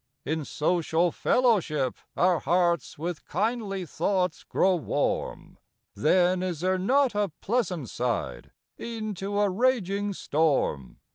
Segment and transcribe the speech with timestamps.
[0.25, 5.59] In social fellowship, our hearts With kindly thoughts grow warm;
[5.93, 10.97] Then is there not a pleasant side, E'en to a raging storm?